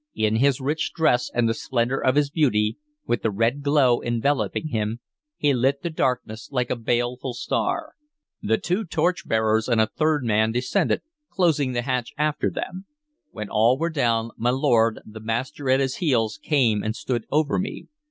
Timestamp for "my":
14.37-14.49